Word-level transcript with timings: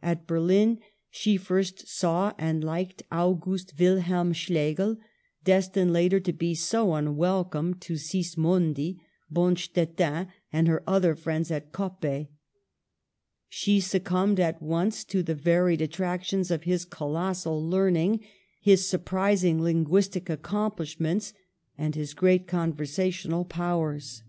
At 0.00 0.26
Berlin 0.26 0.78
she 1.10 1.36
first 1.36 1.86
saw 1.86 2.32
and 2.38 2.64
liked 2.64 3.02
August 3.12 3.74
Wil 3.78 3.98
helm 4.00 4.32
Schlegel, 4.32 4.96
destined 5.44 5.92
later 5.92 6.18
to 6.18 6.32
be 6.32 6.54
so 6.54 6.94
unwelcome 6.94 7.74
to 7.74 7.98
Sismondi, 7.98 9.00
Bonstetten, 9.30 10.28
and 10.50 10.66
her 10.66 10.82
other 10.86 11.14
friends 11.14 11.50
at 11.50 11.72
Coppet. 11.72 12.28
She 13.50 13.80
succumbed 13.80 14.40
at 14.40 14.62
once 14.62 15.04
to 15.04 15.22
the 15.22 15.34
varied 15.34 15.82
attractions 15.82 16.50
of 16.50 16.62
his 16.62 16.86
colossal 16.86 17.62
learning, 17.62 18.20
his 18.62 18.88
surprising 18.88 19.60
linguistic 19.60 20.30
accomplishments, 20.30 21.34
and 21.76 21.94
his 21.94 22.14
great 22.14 22.46
conver 22.46 22.86
sational 22.88 23.46
powers. 23.46 24.22